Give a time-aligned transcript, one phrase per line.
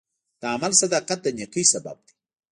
[0.39, 2.13] د عمل صداقت د نیکۍ سبب دی.